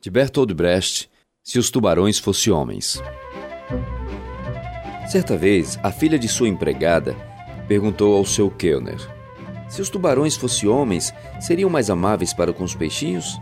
[0.00, 1.10] de Bertolt Brecht,
[1.42, 3.02] Se os tubarões fossem homens.
[5.10, 7.16] Certa vez, a filha de sua empregada
[7.66, 9.00] perguntou ao seu Kellner:
[9.68, 13.40] Se os tubarões fossem homens, seriam mais amáveis para com os peixinhos?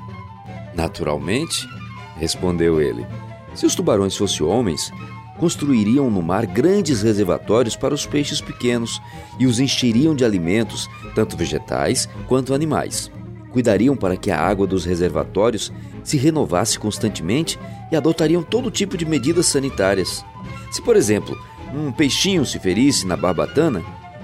[0.74, 1.69] Naturalmente,
[2.16, 3.07] respondeu ele.
[3.54, 4.91] Se os tubarões fossem homens,
[5.38, 9.03] construiriam no mar grandes reservatórios para os peixes pequenos
[9.38, 13.11] e os encheriam de alimentos, tanto vegetais quanto animais.
[13.51, 15.73] Cuidariam para que a água dos reservatórios
[16.07, 17.59] se renovasse constantemente
[17.91, 20.24] e adotariam todo tipo de medidas sanitárias.
[20.70, 21.37] Se, por exemplo,
[21.74, 23.83] um peixinho se ferisse na barbatana,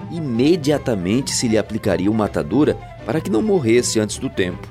[0.09, 4.69] imediatamente se lhe aplicaria uma atadura para que não morresse antes do tempo.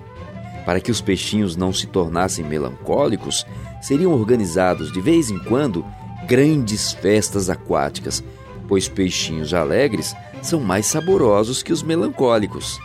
[0.66, 3.46] Para que os peixinhos não se tornassem melancólicos,
[3.82, 5.86] seriam organizados de vez em quando
[6.26, 8.24] grandes festas aquáticas,
[8.70, 12.80] pois peixinhos alegres são mais saborosos que os melancólicos.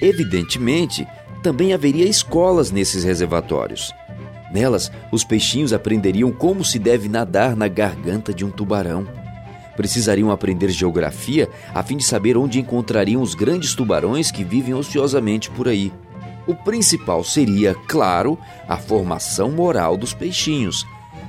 [0.00, 1.04] Evidentemente,
[1.42, 3.92] também haveria escolas nesses reservatórios.
[4.52, 9.06] Nelas, os peixinhos aprenderiam como se deve nadar na garganta de um tubarão.
[9.76, 15.50] Precisariam aprender geografia a fim de saber onde encontrariam os grandes tubarões que vivem ociosamente
[15.50, 15.92] por aí.
[16.46, 18.36] O principal seria, claro,
[18.68, 20.84] a formação moral dos peixinhos.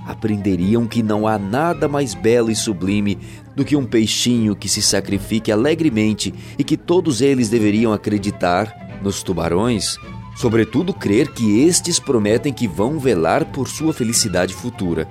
[0.05, 3.19] Aprenderiam que não há nada mais belo e sublime
[3.55, 9.23] do que um peixinho que se sacrifique alegremente e que todos eles deveriam acreditar nos
[9.23, 9.97] tubarões
[10.35, 15.07] Sobretudo, crer que estes prometem que vão velar por sua felicidade futura.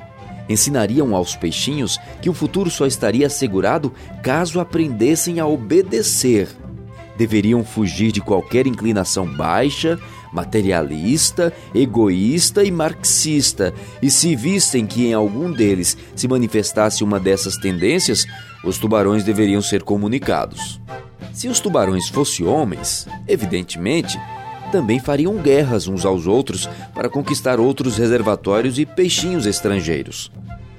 [0.48, 6.48] Ensinariam aos peixinhos que o futuro só estaria assegurado caso aprendessem a obedecer.
[7.16, 9.98] Deveriam fugir de qualquer inclinação baixa,
[10.32, 17.56] materialista, egoísta e marxista, e se vissem que em algum deles se manifestasse uma dessas
[17.56, 18.26] tendências,
[18.64, 20.80] os tubarões deveriam ser comunicados.
[21.32, 24.18] Se os tubarões fossem homens, evidentemente,
[24.70, 30.30] também fariam guerras uns aos outros para conquistar outros reservatórios e peixinhos estrangeiros.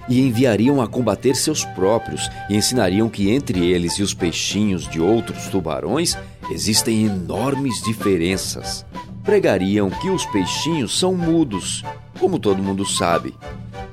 [0.10, 5.00] E enviariam a combater seus próprios e ensinariam que entre eles e os peixinhos de
[5.00, 6.18] outros tubarões
[6.50, 8.86] existem enormes diferenças.
[9.24, 11.84] Pregariam que os peixinhos são mudos,
[12.20, 13.36] como todo mundo sabe,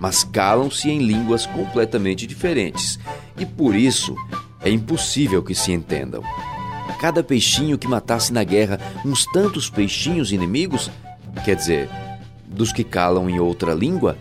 [0.00, 2.98] mas calam-se em línguas completamente diferentes
[3.38, 4.16] e por isso
[4.68, 6.22] é impossível que se entendam
[6.98, 10.90] cada peixinho que matasse na guerra uns tantos peixinhos inimigos,
[11.44, 11.88] quer dizer,
[12.46, 14.18] dos que calam em outra língua,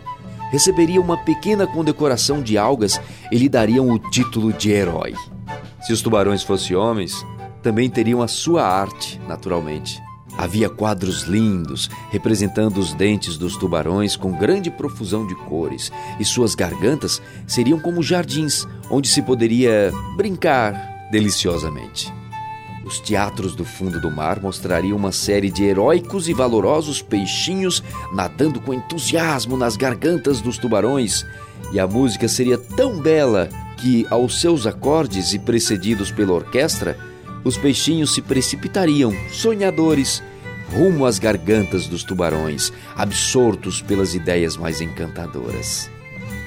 [0.50, 3.00] receberia uma pequena condecoração de algas
[3.30, 5.14] e lhe dariam o título de herói.
[5.82, 7.26] Se os tubarões fossem homens,
[7.62, 10.00] também teriam a sua arte, naturalmente.
[10.38, 15.90] Havia quadros lindos representando os dentes dos tubarões com grande profusão de cores,
[16.20, 22.12] e suas gargantas seriam como jardins onde se poderia brincar deliciosamente.
[22.84, 27.82] Os teatros do fundo do mar mostrariam uma série de heróicos e valorosos peixinhos
[28.14, 31.26] nadando com entusiasmo nas gargantas dos tubarões,
[31.72, 36.96] e a música seria tão bela que, aos seus acordes e precedidos pela orquestra,
[37.44, 40.22] os peixinhos se precipitariam, sonhadores,
[40.72, 45.90] rumo às gargantas dos tubarões, absortos pelas ideias mais encantadoras.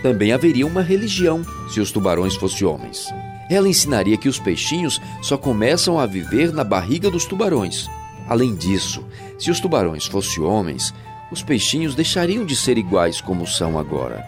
[0.01, 3.07] Também haveria uma religião se os tubarões fossem homens.
[3.49, 7.87] Ela ensinaria que os peixinhos só começam a viver na barriga dos tubarões.
[8.27, 9.05] Além disso,
[9.37, 10.93] se os tubarões fossem homens,
[11.31, 14.25] os peixinhos deixariam de ser iguais como são agora.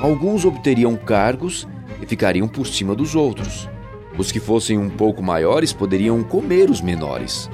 [0.00, 1.66] Alguns obteriam cargos
[2.02, 3.68] e ficariam por cima dos outros.
[4.16, 7.50] Os que fossem um pouco maiores poderiam comer os menores.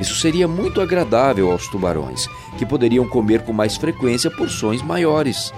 [0.00, 2.26] Isso seria muito agradável aos tubarões,
[2.58, 5.52] que poderiam comer com mais frequência porções maiores.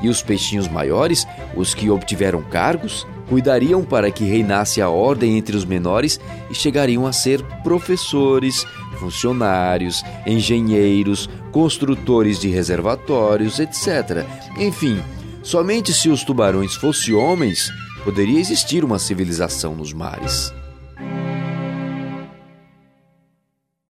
[0.00, 1.26] E os peixinhos maiores,
[1.56, 6.18] os que obtiveram cargos, cuidariam para que reinasse a ordem entre os menores
[6.50, 8.64] e chegariam a ser professores,
[8.98, 14.24] funcionários, engenheiros, construtores de reservatórios, etc.
[14.58, 15.02] Enfim,
[15.42, 17.70] somente se os tubarões fossem homens
[18.04, 20.52] poderia existir uma civilização nos mares.